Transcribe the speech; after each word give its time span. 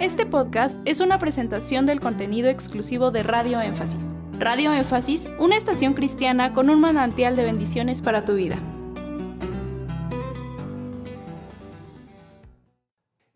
Este 0.00 0.26
podcast 0.26 0.80
es 0.84 1.00
una 1.00 1.20
presentación 1.20 1.86
del 1.86 2.00
contenido 2.00 2.48
exclusivo 2.48 3.12
de 3.12 3.22
Radio 3.22 3.60
Énfasis. 3.60 4.04
Radio 4.40 4.72
Énfasis, 4.72 5.30
una 5.38 5.56
estación 5.56 5.94
cristiana 5.94 6.52
con 6.52 6.68
un 6.68 6.80
manantial 6.80 7.36
de 7.36 7.44
bendiciones 7.44 8.02
para 8.02 8.24
tu 8.24 8.34
vida. 8.34 8.56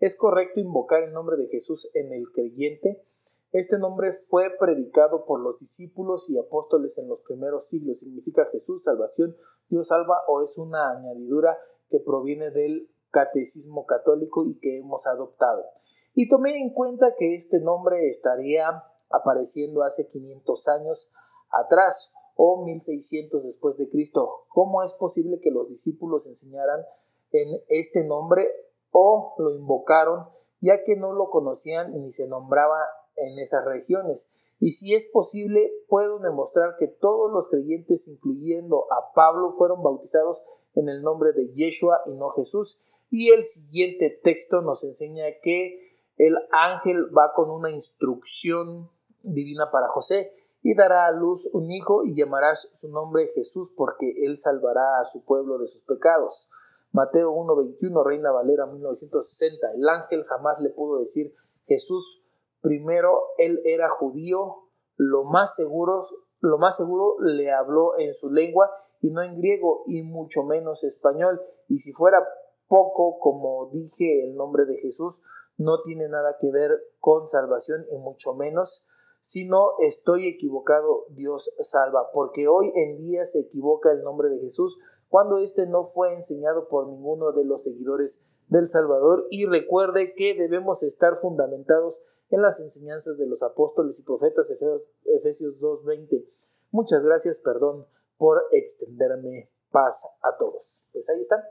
¿Es 0.01 0.17
correcto 0.17 0.59
invocar 0.59 1.05
el 1.05 1.13
nombre 1.13 1.37
de 1.37 1.47
Jesús 1.47 1.89
en 1.95 2.13
el 2.13 2.25
creyente? 2.33 3.05
Este 3.53 3.79
nombre 3.79 4.15
fue 4.29 4.51
predicado 4.59 5.27
por 5.27 5.41
los 5.41 5.61
discípulos 5.61 6.29
y 6.29 6.39
apóstoles 6.39 6.99
en 6.99 7.09
los 7.09 7.21
primeros 7.21 7.69
siglos. 7.69 8.01
¿Significa 8.01 8.49
Jesús, 8.51 8.83
salvación, 8.83 9.37
Dios 9.69 9.87
salva 9.87 10.23
o 10.27 10.43
es 10.43 10.59
una 10.59 10.91
añadidura 10.91 11.57
que 11.89 12.01
proviene 12.01 12.51
del 12.51 12.91
catecismo 13.11 13.87
católico 13.87 14.45
y 14.45 14.59
que 14.59 14.81
hemos 14.81 15.07
adoptado? 15.07 15.65
Y 16.19 16.29
tomé 16.29 16.61
en 16.61 16.71
cuenta 16.71 17.15
que 17.17 17.37
este 17.37 17.61
nombre 17.61 18.09
estaría 18.09 18.83
apareciendo 19.09 19.85
hace 19.85 20.09
500 20.09 20.67
años 20.67 21.13
atrás 21.49 22.13
o 22.35 22.65
1600 22.65 23.45
después 23.45 23.77
de 23.77 23.89
Cristo. 23.89 24.47
¿Cómo 24.49 24.83
es 24.83 24.95
posible 24.95 25.39
que 25.41 25.53
los 25.53 25.69
discípulos 25.69 26.27
enseñaran 26.27 26.81
en 27.31 27.63
este 27.69 28.03
nombre 28.03 28.51
o 28.91 29.37
lo 29.39 29.55
invocaron 29.55 30.27
ya 30.61 30.83
que 30.83 30.97
no 30.97 31.13
lo 31.13 31.31
conocían 31.31 31.93
ni 32.03 32.11
se 32.11 32.27
nombraba 32.27 32.79
en 33.15 33.39
esas 33.39 33.65
regiones. 33.65 34.33
Y 34.59 34.73
si 34.73 34.97
es 34.97 35.07
posible, 35.07 35.71
puedo 35.87 36.19
demostrar 36.19 36.75
que 36.81 36.89
todos 36.89 37.31
los 37.31 37.49
creyentes, 37.49 38.09
incluyendo 38.09 38.87
a 38.93 39.13
Pablo, 39.15 39.55
fueron 39.57 39.85
bautizados 39.85 40.43
en 40.75 40.89
el 40.89 41.03
nombre 41.03 41.31
de 41.33 41.53
Yeshua 41.55 42.01
y 42.07 42.15
no 42.15 42.31
Jesús. 42.31 42.83
Y 43.09 43.31
el 43.31 43.45
siguiente 43.45 44.19
texto 44.25 44.63
nos 44.63 44.83
enseña 44.83 45.27
que 45.43 45.88
el 46.19 46.37
ángel 46.53 47.07
va 47.17 47.33
con 47.35 47.51
una 47.51 47.71
instrucción 47.71 48.91
divina 49.23 49.71
para 49.71 49.89
José 49.89 50.33
y 50.63 50.75
dará 50.75 51.07
a 51.07 51.13
luz 51.13 51.49
un 51.53 51.71
hijo 51.71 52.05
y 52.05 52.15
llamará 52.15 52.55
su 52.55 52.91
nombre 52.91 53.31
Jesús 53.35 53.73
porque 53.77 54.25
él 54.25 54.37
salvará 54.39 55.01
a 55.01 55.07
su 55.07 55.25
pueblo 55.25 55.59
de 55.59 55.67
sus 55.67 55.83
pecados. 55.83 56.49
Mateo 56.93 57.33
1.21, 57.33 58.05
Reina 58.05 58.33
Valera 58.33 58.67
1960. 58.67 59.73
El 59.75 59.89
ángel 59.89 60.25
jamás 60.25 60.61
le 60.61 60.71
pudo 60.71 60.99
decir 60.99 61.35
Jesús 61.67 62.23
Primero, 62.61 63.23
él 63.39 63.61
era 63.65 63.89
judío, 63.89 64.65
lo 64.97 65.25
más 65.25 65.55
seguro, 65.55 66.03
lo 66.41 66.59
más 66.59 66.77
seguro 66.77 67.17
le 67.21 67.53
habló 67.53 67.97
en 67.99 68.13
su 68.13 68.31
lengua 68.31 68.71
y 69.01 69.11
no 69.11 69.23
en 69.23 69.39
griego 69.39 69.85
y 69.87 70.03
mucho 70.03 70.43
menos 70.43 70.83
español. 70.83 71.41
Y 71.69 71.79
si 71.79 71.93
fuera 71.93 72.19
poco, 72.67 73.19
como 73.21 73.71
dije, 73.73 74.25
el 74.25 74.35
nombre 74.35 74.65
de 74.65 74.79
Jesús 74.79 75.21
no 75.59 75.83
tiene 75.83 76.09
nada 76.09 76.37
que 76.41 76.51
ver 76.51 76.71
con 77.01 77.29
salvación 77.29 77.85
y 77.93 77.99
mucho 77.99 78.35
menos. 78.35 78.87
Si 79.21 79.47
no 79.47 79.73
estoy 79.81 80.29
equivocado, 80.29 81.05
Dios 81.11 81.51
salva, 81.61 82.11
porque 82.13 82.49
hoy 82.49 82.73
en 82.75 82.97
día 82.97 83.27
se 83.27 83.41
equivoca 83.41 83.91
el 83.93 84.03
nombre 84.03 84.31
de 84.31 84.39
Jesús 84.39 84.79
cuando 85.09 85.39
éste 85.39 85.67
no 85.67 85.85
fue 85.85 86.15
enseñado 86.15 86.69
por 86.69 86.89
ninguno 86.89 87.33
de 87.33 87.45
los 87.45 87.63
seguidores 87.63 88.27
del 88.47 88.69
Salvador. 88.69 89.27
Y 89.31 89.47
recuerde 89.47 90.15
que 90.15 90.35
debemos 90.35 90.83
estar 90.83 91.17
fundamentados 91.17 92.03
en 92.31 92.43
las 92.43 92.61
enseñanzas 92.61 93.19
de 93.19 93.27
los 93.27 93.43
apóstoles 93.43 93.99
y 93.99 94.03
profetas, 94.03 94.51
Efesios 95.05 95.59
2.20. 95.61 96.25
Muchas 96.71 97.03
gracias, 97.03 97.41
perdón 97.41 97.87
por 98.19 98.43
extenderme 98.53 99.51
paz 99.71 100.07
a 100.23 100.37
todos. 100.37 100.85
Pues 100.93 101.09
ahí 101.09 101.21
está. 101.21 101.43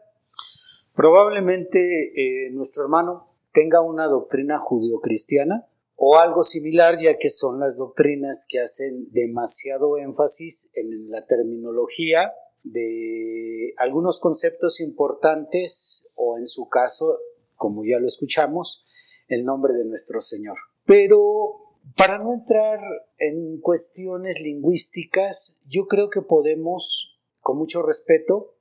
Probablemente 0.93 1.79
eh, 1.79 2.51
nuestro 2.51 2.83
hermano 2.83 3.36
tenga 3.57 3.81
una 3.81 4.05
doctrina 4.05 4.59
judio-cristiana 4.59 5.67
o 5.95 6.19
algo 6.19 6.43
similar, 6.43 6.95
ya 7.01 7.17
que 7.17 7.27
son 7.27 7.59
las 7.59 7.79
doctrinas 7.79 8.45
que 8.47 8.59
hacen 8.59 9.11
demasiado 9.11 9.97
énfasis 9.97 10.69
en 10.75 11.09
la 11.09 11.25
terminología 11.25 12.33
de 12.63 13.73
algunos 13.77 14.19
conceptos 14.19 14.79
importantes 14.79 16.07
o 16.13 16.37
en 16.37 16.45
su 16.45 16.69
caso, 16.69 17.17
como 17.55 17.83
ya 17.83 17.97
lo 17.97 18.05
escuchamos, 18.05 18.85
el 19.27 19.43
nombre 19.43 19.73
de 19.73 19.85
nuestro 19.85 20.19
Señor. 20.19 20.57
Pero 20.85 21.55
para 21.97 22.19
no 22.19 22.35
entrar 22.35 22.79
en 23.17 23.59
cuestiones 23.59 24.39
lingüísticas, 24.43 25.61
yo 25.67 25.87
creo 25.87 26.11
que 26.11 26.21
podemos, 26.21 27.17
con 27.39 27.57
mucho 27.57 27.81
respeto, 27.81 28.53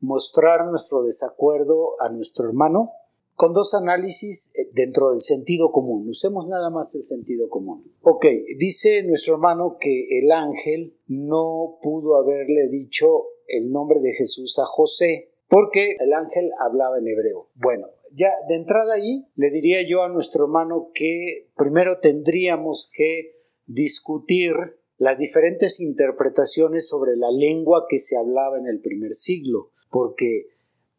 mostrar 0.00 0.66
nuestro 0.66 1.04
desacuerdo 1.04 2.02
a 2.02 2.08
nuestro 2.08 2.48
hermano 2.48 2.94
con 3.34 3.52
dos 3.52 3.74
análisis 3.74 4.52
eh, 4.54 4.70
dentro 4.72 5.10
del 5.10 5.18
sentido 5.18 5.70
común. 5.70 6.08
Usemos 6.08 6.46
nada 6.48 6.70
más 6.70 6.94
el 6.94 7.02
sentido 7.02 7.48
común. 7.48 7.92
Ok, 8.02 8.26
dice 8.58 9.02
nuestro 9.04 9.34
hermano 9.34 9.76
que 9.80 10.18
el 10.18 10.30
ángel 10.30 10.96
no 11.06 11.78
pudo 11.82 12.16
haberle 12.16 12.68
dicho 12.68 13.06
el 13.46 13.70
nombre 13.70 14.00
de 14.00 14.14
Jesús 14.14 14.58
a 14.58 14.66
José 14.66 15.30
porque 15.48 15.96
el 16.00 16.12
ángel 16.12 16.50
hablaba 16.58 16.98
en 16.98 17.08
hebreo. 17.08 17.50
Bueno, 17.54 17.86
ya 18.12 18.30
de 18.48 18.56
entrada 18.56 18.94
ahí 18.94 19.26
le 19.34 19.50
diría 19.50 19.86
yo 19.88 20.02
a 20.02 20.08
nuestro 20.08 20.44
hermano 20.44 20.90
que 20.94 21.50
primero 21.56 22.00
tendríamos 22.00 22.90
que 22.96 23.34
discutir 23.66 24.52
las 24.96 25.18
diferentes 25.18 25.80
interpretaciones 25.80 26.88
sobre 26.88 27.16
la 27.16 27.30
lengua 27.30 27.86
que 27.88 27.98
se 27.98 28.16
hablaba 28.16 28.58
en 28.58 28.66
el 28.66 28.80
primer 28.80 29.12
siglo, 29.12 29.70
porque 29.90 30.46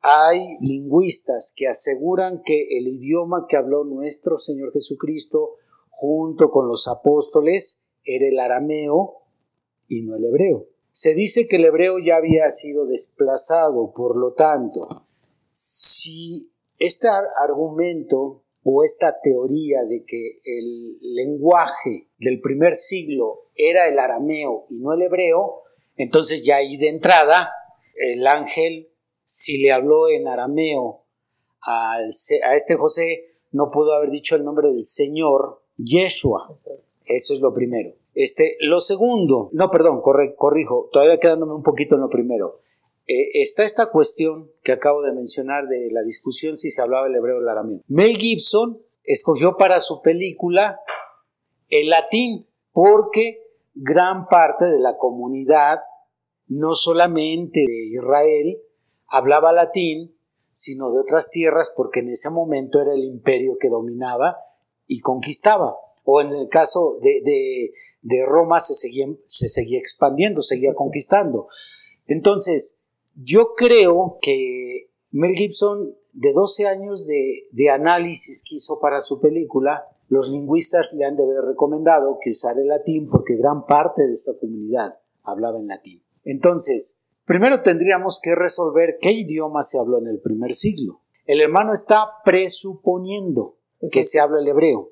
hay 0.07 0.57
lingüistas 0.61 1.51
que 1.57 1.67
aseguran 1.67 2.43
que 2.45 2.77
el 2.77 2.87
idioma 2.87 3.47
que 3.49 3.57
habló 3.57 3.83
nuestro 3.85 4.37
Señor 4.37 4.71
Jesucristo 4.71 5.55
junto 5.89 6.51
con 6.51 6.67
los 6.67 6.87
apóstoles 6.87 7.83
era 8.03 8.27
el 8.27 8.37
arameo 8.37 9.23
y 9.87 10.03
no 10.03 10.15
el 10.15 10.25
hebreo. 10.25 10.67
Se 10.91 11.15
dice 11.15 11.47
que 11.47 11.55
el 11.55 11.65
hebreo 11.65 11.97
ya 11.97 12.17
había 12.17 12.47
sido 12.49 12.85
desplazado, 12.85 13.93
por 13.95 14.15
lo 14.15 14.33
tanto, 14.33 15.07
si 15.49 16.51
este 16.77 17.07
argumento 17.41 18.43
o 18.63 18.83
esta 18.83 19.19
teoría 19.23 19.85
de 19.85 20.05
que 20.05 20.39
el 20.45 20.99
lenguaje 21.01 22.09
del 22.19 22.41
primer 22.41 22.75
siglo 22.75 23.49
era 23.55 23.87
el 23.87 23.97
arameo 23.97 24.67
y 24.69 24.75
no 24.75 24.93
el 24.93 25.01
hebreo, 25.01 25.63
entonces 25.97 26.45
ya 26.45 26.57
ahí 26.57 26.77
de 26.77 26.89
entrada 26.89 27.51
el 27.95 28.27
ángel, 28.27 28.89
si 29.25 29.57
le 29.57 29.73
habló 29.73 30.07
en 30.07 30.27
arameo 30.27 31.01
a 31.61 31.97
este 32.07 32.75
José, 32.75 33.35
no 33.51 33.71
pudo 33.71 33.93
haber 33.93 34.11
dicho 34.11 34.35
el 34.35 34.45
nombre 34.45 34.69
del 34.69 34.83
Señor 34.83 35.61
Yeshua. 35.77 36.57
Eso 37.05 37.33
es 37.33 37.41
lo 37.41 37.53
primero. 37.53 37.93
Este, 38.13 38.55
lo 38.61 38.79
segundo, 38.79 39.49
no, 39.51 39.69
perdón, 39.69 40.01
corrijo, 40.01 40.89
todavía 40.91 41.19
quedándome 41.19 41.53
un 41.53 41.63
poquito 41.63 41.95
en 41.95 42.01
lo 42.01 42.09
primero. 42.09 42.61
Eh, 43.07 43.41
está 43.41 43.63
esta 43.63 43.91
cuestión 43.91 44.49
que 44.63 44.71
acabo 44.71 45.01
de 45.01 45.11
mencionar 45.11 45.67
de 45.67 45.89
la 45.91 46.01
discusión 46.01 46.55
si 46.55 46.71
se 46.71 46.81
hablaba 46.81 47.07
el 47.07 47.15
hebreo 47.15 47.37
o 47.37 47.41
el 47.41 47.49
arameo. 47.49 47.81
Mel 47.87 48.15
Gibson 48.15 48.79
escogió 49.03 49.57
para 49.57 49.79
su 49.79 50.01
película 50.01 50.79
el 51.69 51.89
latín 51.89 52.47
porque 52.71 53.41
gran 53.73 54.27
parte 54.27 54.65
de 54.65 54.79
la 54.79 54.97
comunidad, 54.97 55.79
no 56.47 56.73
solamente 56.73 57.59
de 57.59 57.85
Israel, 57.87 58.57
hablaba 59.15 59.53
latín, 59.53 60.15
sino 60.51 60.91
de 60.91 60.99
otras 60.99 61.31
tierras 61.31 61.73
porque 61.75 61.99
en 61.99 62.09
ese 62.09 62.29
momento 62.29 62.81
era 62.81 62.93
el 62.93 63.03
imperio 63.03 63.57
que 63.59 63.69
dominaba 63.69 64.37
y 64.87 65.01
conquistaba. 65.01 65.75
O 66.03 66.21
en 66.21 66.33
el 66.33 66.49
caso 66.49 66.99
de, 67.01 68.25
Roma 68.25 68.59
se 68.59 68.73
seguía, 68.73 69.07
se 69.23 69.49
seguía 69.49 69.79
expandiendo, 69.79 70.41
seguía 70.41 70.73
conquistando. 70.73 71.47
Entonces, 72.07 72.81
yo 73.15 73.53
creo 73.55 74.19
que 74.21 74.89
Mel 75.11 75.35
Gibson, 75.35 75.95
de 76.13 76.33
12 76.33 76.67
años 76.67 77.07
de, 77.07 77.69
análisis 77.69 78.43
que 78.47 78.55
hizo 78.55 78.79
para 78.79 79.01
su 79.01 79.19
película, 79.19 79.85
los 80.07 80.29
lingüistas 80.29 80.93
le 80.93 81.05
han 81.05 81.15
de 81.15 81.23
haber 81.23 81.41
recomendado 81.41 82.19
que 82.21 82.29
usara 82.29 82.61
el 82.61 82.67
latín 82.67 83.07
porque 83.09 83.35
gran 83.35 83.65
parte 83.65 84.05
de 84.05 84.11
esta 84.11 84.37
comunidad 84.39 84.99
hablaba 85.23 85.57
en 85.57 85.67
latín. 85.67 86.03
Entonces, 86.23 87.01
primero 87.25 87.61
tendríamos 87.61 88.19
que 88.21 88.35
resolver 88.35 88.97
qué 89.01 89.11
idioma 89.11 89.61
se 89.61 89.79
habló 89.79 89.99
en 89.99 90.07
el 90.07 90.19
primer 90.19 90.53
siglo. 90.53 91.01
El 91.25 91.41
hermano 91.41 91.73
está 91.73 92.07
presuponiendo 92.23 93.57
que 93.91 94.03
se 94.03 94.19
habla 94.19 94.39
el 94.39 94.47
hebreo. 94.47 94.91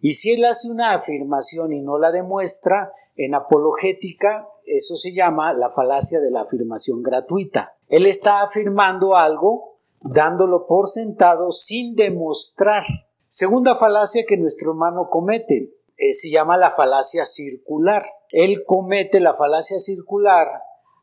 Y 0.00 0.14
si 0.14 0.32
él 0.32 0.44
hace 0.44 0.70
una 0.70 0.94
afirmación 0.94 1.72
y 1.72 1.80
no 1.80 1.98
la 1.98 2.10
demuestra, 2.10 2.92
en 3.16 3.34
apologética 3.34 4.48
eso 4.66 4.96
se 4.96 5.12
llama 5.12 5.52
la 5.52 5.70
falacia 5.70 6.20
de 6.20 6.30
la 6.30 6.42
afirmación 6.42 7.02
gratuita. 7.02 7.76
Él 7.88 8.06
está 8.06 8.42
afirmando 8.42 9.16
algo 9.16 9.76
dándolo 10.00 10.66
por 10.66 10.86
sentado 10.86 11.52
sin 11.52 11.94
demostrar. 11.94 12.82
Segunda 13.26 13.76
falacia 13.76 14.24
que 14.26 14.36
nuestro 14.36 14.72
hermano 14.72 15.08
comete 15.08 15.74
eh, 15.96 16.12
se 16.12 16.30
llama 16.30 16.56
la 16.56 16.70
falacia 16.70 17.24
circular. 17.24 18.02
Él 18.30 18.64
comete 18.66 19.20
la 19.20 19.34
falacia 19.34 19.78
circular 19.78 20.48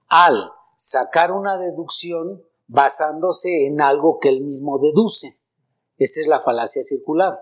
al 0.07 0.51
sacar 0.81 1.33
una 1.33 1.57
deducción 1.57 2.41
basándose 2.67 3.67
en 3.67 3.81
algo 3.81 4.17
que 4.17 4.29
él 4.29 4.41
mismo 4.41 4.79
deduce. 4.79 5.41
Esa 5.97 6.21
es 6.21 6.27
la 6.27 6.39
falacia 6.39 6.81
circular. 6.81 7.37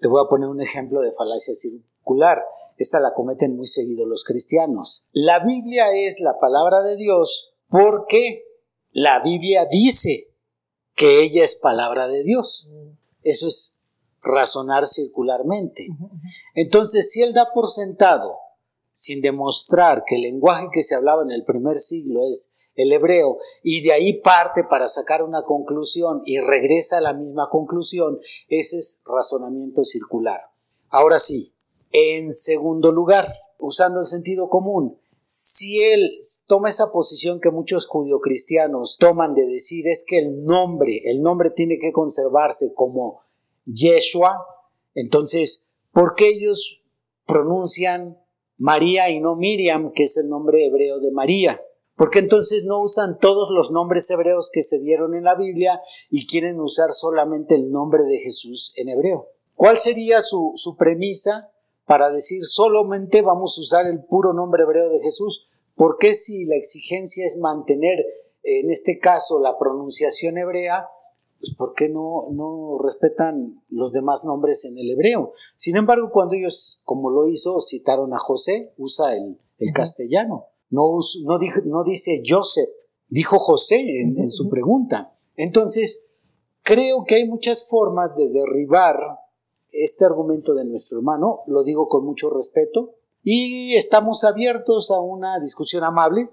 Te 0.00 0.08
voy 0.08 0.24
a 0.24 0.30
poner 0.30 0.48
un 0.48 0.62
ejemplo 0.62 1.02
de 1.02 1.12
falacia 1.12 1.52
circular. 1.52 2.42
Esta 2.78 2.98
la 2.98 3.12
cometen 3.12 3.54
muy 3.54 3.66
seguido 3.66 4.06
los 4.06 4.24
cristianos. 4.24 5.04
La 5.12 5.44
Biblia 5.44 5.92
es 5.94 6.20
la 6.20 6.38
palabra 6.40 6.80
de 6.80 6.96
Dios 6.96 7.52
porque 7.68 8.44
la 8.92 9.22
Biblia 9.22 9.66
dice 9.66 10.32
que 10.94 11.22
ella 11.22 11.44
es 11.44 11.56
palabra 11.56 12.08
de 12.08 12.24
Dios. 12.24 12.70
Eso 13.22 13.46
es 13.46 13.76
razonar 14.22 14.86
circularmente. 14.86 15.86
Entonces, 16.54 17.12
si 17.12 17.20
él 17.20 17.34
da 17.34 17.52
por 17.52 17.68
sentado, 17.68 18.38
sin 18.90 19.20
demostrar 19.20 20.02
que 20.06 20.16
el 20.16 20.22
lenguaje 20.22 20.68
que 20.72 20.82
se 20.82 20.94
hablaba 20.94 21.22
en 21.22 21.30
el 21.30 21.44
primer 21.44 21.76
siglo 21.76 22.26
es 22.26 22.54
el 22.82 22.92
hebreo, 22.92 23.38
y 23.62 23.82
de 23.82 23.92
ahí 23.92 24.20
parte 24.20 24.64
para 24.64 24.88
sacar 24.88 25.22
una 25.22 25.42
conclusión 25.42 26.22
y 26.24 26.38
regresa 26.38 26.98
a 26.98 27.02
la 27.02 27.14
misma 27.14 27.48
conclusión, 27.50 28.20
ese 28.48 28.78
es 28.78 29.02
razonamiento 29.06 29.84
circular. 29.84 30.40
Ahora 30.88 31.18
sí, 31.18 31.52
en 31.92 32.32
segundo 32.32 32.92
lugar, 32.92 33.34
usando 33.58 34.00
el 34.00 34.06
sentido 34.06 34.48
común, 34.48 34.98
si 35.22 35.80
él 35.80 36.18
toma 36.48 36.70
esa 36.70 36.90
posición 36.90 37.40
que 37.40 37.52
muchos 37.52 37.86
judio-cristianos 37.86 38.96
toman 38.98 39.34
de 39.34 39.46
decir 39.46 39.86
es 39.86 40.04
que 40.04 40.18
el 40.18 40.44
nombre, 40.44 41.02
el 41.04 41.22
nombre 41.22 41.50
tiene 41.50 41.78
que 41.78 41.92
conservarse 41.92 42.72
como 42.74 43.22
Yeshua, 43.64 44.44
entonces, 44.94 45.68
¿por 45.92 46.14
qué 46.14 46.28
ellos 46.28 46.82
pronuncian 47.26 48.18
María 48.58 49.08
y 49.10 49.20
no 49.20 49.36
Miriam, 49.36 49.92
que 49.92 50.02
es 50.02 50.16
el 50.16 50.28
nombre 50.28 50.66
hebreo 50.66 50.98
de 50.98 51.12
María? 51.12 51.60
¿Por 52.00 52.08
qué 52.08 52.20
entonces 52.20 52.64
no 52.64 52.80
usan 52.80 53.18
todos 53.18 53.50
los 53.50 53.72
nombres 53.72 54.10
hebreos 54.10 54.50
que 54.50 54.62
se 54.62 54.80
dieron 54.80 55.14
en 55.14 55.22
la 55.22 55.34
Biblia 55.34 55.82
y 56.08 56.26
quieren 56.26 56.58
usar 56.58 56.92
solamente 56.92 57.54
el 57.54 57.70
nombre 57.70 58.04
de 58.04 58.16
Jesús 58.16 58.72
en 58.76 58.88
hebreo? 58.88 59.28
¿Cuál 59.54 59.76
sería 59.76 60.22
su, 60.22 60.52
su 60.54 60.78
premisa 60.78 61.52
para 61.84 62.08
decir 62.08 62.46
solamente 62.46 63.20
vamos 63.20 63.58
a 63.58 63.60
usar 63.60 63.86
el 63.86 64.02
puro 64.02 64.32
nombre 64.32 64.62
hebreo 64.62 64.88
de 64.88 65.00
Jesús? 65.00 65.50
¿Por 65.74 65.98
qué 65.98 66.14
si 66.14 66.46
la 66.46 66.56
exigencia 66.56 67.26
es 67.26 67.36
mantener, 67.36 67.98
en 68.44 68.70
este 68.70 68.98
caso, 68.98 69.38
la 69.38 69.58
pronunciación 69.58 70.38
hebrea, 70.38 70.88
pues 71.38 71.54
¿por 71.54 71.74
qué 71.74 71.90
no, 71.90 72.28
no 72.30 72.78
respetan 72.82 73.62
los 73.68 73.92
demás 73.92 74.24
nombres 74.24 74.64
en 74.64 74.78
el 74.78 74.90
hebreo? 74.90 75.34
Sin 75.54 75.76
embargo, 75.76 76.08
cuando 76.10 76.34
ellos, 76.34 76.80
como 76.84 77.10
lo 77.10 77.28
hizo, 77.28 77.60
citaron 77.60 78.14
a 78.14 78.18
José, 78.18 78.72
usa 78.78 79.14
el, 79.14 79.38
castellano. 79.74 80.46
No, 80.70 80.98
no, 81.24 81.38
no, 81.64 81.84
dice 81.84 82.22
Joseph, 82.26 82.68
dijo 83.08 83.38
José 83.38 84.00
en, 84.00 84.28
su 84.28 84.48
pregunta. 84.48 85.16
Entonces, 85.36 86.06
creo 86.62 87.04
que 87.04 87.16
hay 87.16 87.28
muchas 87.28 87.68
formas 87.68 88.14
de 88.16 88.30
derribar 88.30 88.96
este 89.72 90.04
argumento 90.04 90.54
de 90.54 90.64
nuestro 90.64 90.98
hermano, 90.98 91.40
lo 91.46 91.62
digo 91.62 91.88
con 91.88 92.04
mucho 92.04 92.30
respeto, 92.30 92.94
y 93.22 93.74
estamos 93.74 94.24
abiertos 94.24 94.90
a 94.90 95.00
una 95.00 95.38
discusión 95.38 95.84
amable 95.84 96.30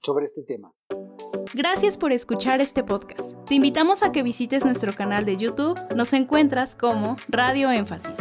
sobre 0.00 0.24
este 0.24 0.42
tema. 0.42 0.72
Gracias 1.54 1.96
por 1.96 2.12
escuchar 2.12 2.60
este 2.60 2.84
podcast. 2.84 3.32
Te 3.46 3.54
invitamos 3.54 4.02
a 4.02 4.12
que 4.12 4.22
visites 4.22 4.64
nuestro 4.64 4.92
canal 4.92 5.24
de 5.24 5.36
YouTube. 5.36 5.78
Nos 5.96 6.12
encuentras 6.12 6.74
como 6.74 7.16
Radio 7.28 7.70
Énfasis. 7.70 8.14